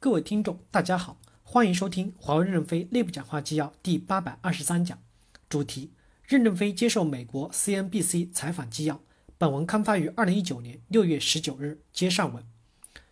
[0.00, 4.96] 各位听众，大家好，欢迎收听华为任正非内部讲话纪要第八百二十三讲，
[5.48, 5.90] 主题：
[6.24, 9.00] 任正非接受美国 CNBC 采访纪要。
[9.36, 11.80] 本文刊发于二零一九年六月十九日。
[11.92, 12.44] 接上文，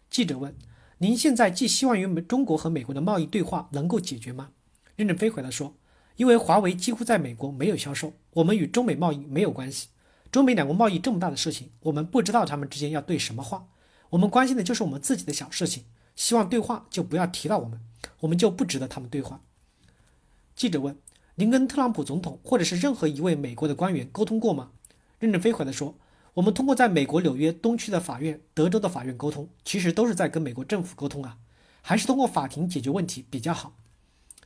[0.09, 0.55] 记者问
[0.99, 4.51] ：“您现在寄希望于美中国和美国的贸易对话能够解决吗？”
[4.95, 5.75] 任正非回答说
[6.15, 9.89] ：“因为华为几乎在美国没有销售，我们与中美贸易没有关系。
[10.31, 13.67] 中美两国贸易这么大的事情，我们不知道他们之间要对什么话，
[14.11, 15.83] 我们关心的就是我们自己的小事情。”
[16.17, 17.79] 希望对话就不要提到我们，
[18.21, 19.41] 我们就不值得他们对话。
[20.57, 20.97] 记者问
[21.37, 24.71] ：“您跟特朗普总统或者是任何一位美国的官员沟通过吗？”
[25.21, 25.95] 任正非回答说
[26.35, 31.37] ：“我们通过在美国纽约东区的法院、德州的法院沟通，其实都是在跟美国政府沟通啊，
[31.83, 33.75] 还是通过法庭解决问题比较好。”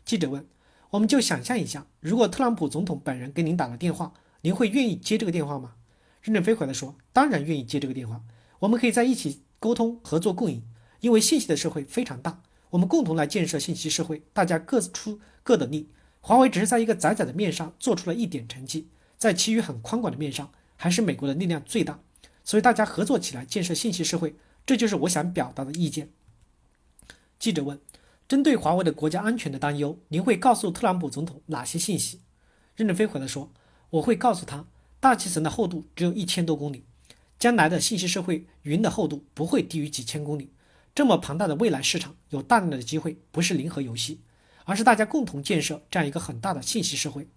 [0.04, 0.44] 记者问
[0.90, 5.74] ：“我们就想象一下，如果特朗普总统本人给您打了电话，您会愿意接这个电话吗？”
[6.20, 8.20] 任正非回答说：“当然愿意接这个电话，
[8.58, 10.62] 我们可以在一起沟通、合作共赢。”
[11.00, 15.88] 因为信息的社会非常大，我们共同来建设信息社会，大家各出各的力。
[16.20, 22.00] 华为只是在一个窄窄的面上做出了一点成绩，在其余很宽广的面上，还是美国的力量最大。
[22.44, 24.34] 所以大家合作起来建设信息社会，
[24.66, 26.10] 这就是我想表达的意见。
[27.38, 27.80] 记者问：
[28.28, 32.20] 针对华为的国家安全的担忧，您会告诉特朗普总统哪些信息？
[32.76, 33.50] 任正非回答说：
[33.90, 34.66] 我会告诉他，
[35.00, 36.84] 大气层的厚度只有一千多公里，
[37.38, 40.50] 将来的信息社会云的厚度不会低于几千公里。
[40.94, 44.20] 这么庞大的未来市场，有大量的机会，不是零和游戏，
[44.64, 47.28] 而是大家共同建设这样一个很大的信息社会。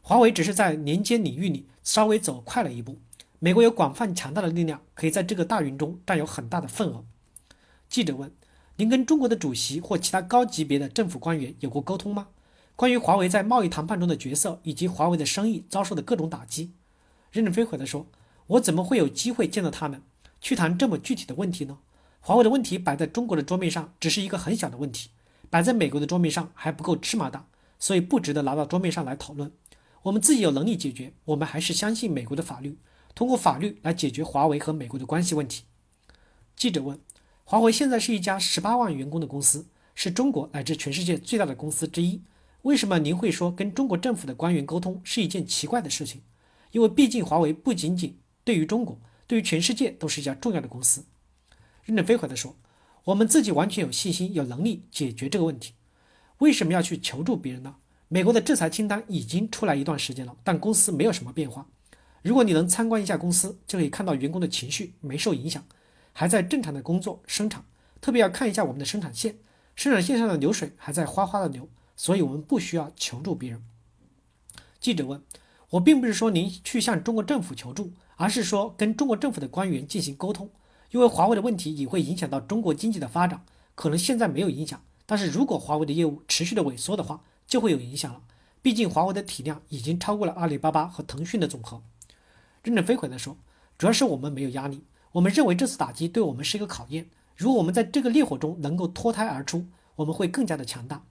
[0.00, 2.98] 华为只是在连接领域里稍微走快了一步。
[3.40, 7.04] 美国有广泛强大的力量，可以在这个大云中占有很大的份额。
[7.88, 8.32] 记者问
[8.76, 12.28] ：“您跟中国的主席或其他高级别的政府官员有过沟通吗？
[12.76, 16.72] 关于华为在贸易谈判中的角色，以及华为的生意遭受的各种打击？”
[17.32, 18.06] 任正非回答说
[18.48, 20.02] ：“我怎么会有机会见到他们，
[20.40, 21.78] 去谈这么具体的问题呢？”
[22.20, 25.08] 华为的问题摆在中国的桌面上，只是一个很小的问题；
[25.48, 29.50] 摆在美国的桌面上还不够芝麻大，所以不值得拿到桌面上来讨论。
[30.02, 32.78] 我们自己有能力解决，我们还是相信美国的法律，
[33.14, 35.64] 通过法律来解决华为和美国的关系问题。
[36.54, 36.98] 记者问：
[37.44, 42.22] 华为现在是一家十八万员工的公司，是中国乃至全世界最大的公司之一，
[42.62, 46.20] 为什么您会说跟中国政府的官员沟通是一件奇怪的事情？
[46.72, 51.04] 因为毕竟华为不仅仅对于中国，对于全世界都是一家重要的公司。
[51.88, 52.54] 任正非回答说
[53.04, 55.72] ：“我们自己完全有信心、有能力解决这个问题。
[56.36, 57.76] 为什么要去求助别人呢？
[58.08, 61.66] 美国的制裁清单已经出来一段时间了，但公司没有什么变化。
[62.20, 65.64] 如果你能参观一下公司，就可以看到员工的情绪没受影响，
[66.12, 67.64] 还在正常的工作生产。
[68.02, 69.38] 特别要看一下我们的生产线，
[69.74, 71.66] 生产线上的流水还在哗哗的流，
[71.96, 73.64] 所以我们不需要求助别人。”
[74.78, 75.22] 记者问
[75.70, 80.50] ：“我并不是说您去向中国政府求助，而是说跟中国政府的官员进行沟通。”
[80.90, 83.44] 因为华为的问题也会影响到中国经济的发展，
[83.74, 88.22] 可能现在没有影响，但是如果华为的业务持续的萎缩的话，就会有影响了。
[88.60, 91.82] 毕竟华为的体量已经超过了阿里巴巴和腾讯的总和。
[92.62, 93.36] 任正非回答说
[93.78, 94.82] ：“主要是我们没有压力，
[95.12, 97.08] 我们认为这次打击对我们是一个考验。
[97.36, 99.64] 如果我们在这个烈火中能够脱胎而出，
[99.96, 101.04] 我们会更加的强大。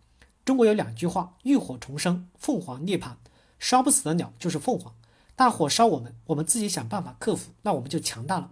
[0.43, 3.13] 中国有两句话：浴火重生，凤凰涅槃。
[3.57, 4.93] 烧不死的鸟就是凤凰。
[5.35, 8.51] 大火烧我们，我们自己想办法克服，那我们就强大了。”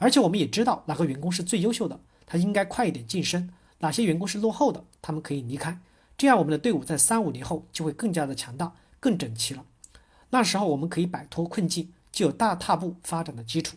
[0.00, 3.50] 而且我们也知道哪个员工是最优秀的，他应该快一点晋升；
[3.80, 5.78] 哪些员工是落后的，他们可以离开。
[6.16, 9.66] 这样我们的队伍在三五年后就会更加的强大、更整齐了。
[10.30, 13.76] 那时候我们可以摆脱困境，就有大踏步发展的基础。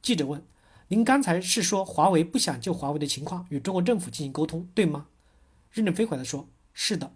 [0.00, 0.42] 记者问
[0.88, 5.06] ：“您刚才是说华为不想就华为的情况与中国政府进行沟通，对吗？”
[5.70, 7.12] 任正非回答说：“是的。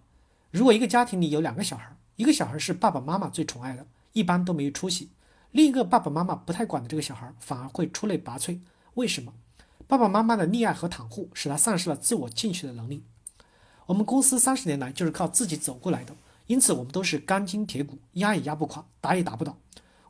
[0.50, 5.08] 如果一个家庭里有两个小孩，一个小孩是爸爸妈妈最宠爱的，一般都没有出息。”
[5.50, 8.60] 另一个爸爸妈妈不太管的这个小孩，反而会出类拔萃。
[8.94, 9.32] 为什么？
[9.86, 13.04] 爸爸妈妈的溺爱和袒护，使他丧失了自我进取的能力。
[13.86, 16.14] 我们公司三十年来就是靠自己走过来的，
[16.46, 19.56] 因此我们都是钢筋铁骨，压也压不垮，打也打不倒。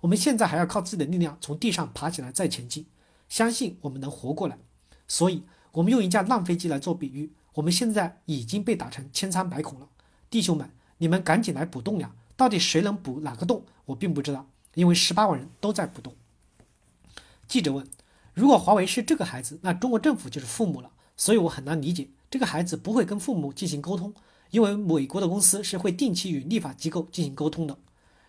[0.01, 2.87] 我们现在还要靠自己的力量从地上爬起来再前进，
[3.29, 4.59] 相信我们能活过来。
[5.07, 9.89] 所以，我们用一架烂飞机来做比喻，我们现在已经被打成千疮百孔了。
[10.29, 12.13] 弟兄们，你们赶紧来补洞呀！
[12.37, 14.47] 到底谁能补哪个洞，我并不知道。
[14.79, 16.15] 因为十八万人都在不动。
[17.49, 17.85] 记者问
[18.33, 20.93] ：“如果华为是这个孩子，那中国政府就是父母了。
[21.17, 24.15] 所以我很难理解，这个孩子不会跟父母进行沟通，
[24.51, 27.77] 因为美国的公司是会定期与立法机构进行沟通的。”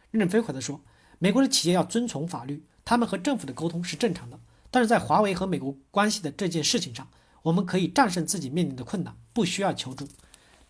[0.09, 0.81] 任正非回答说
[1.19, 4.39] ：“美国的企业要遵从法律，他们和政府的沟通是正常的。
[4.71, 7.07] 但是在华为和美国关系的这件事情上，
[7.43, 10.07] 我们可以战胜自己面临的困难，不需要求助。”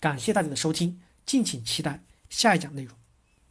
[0.01, 2.98] 感谢大家的收听，敬请期待下一讲内容。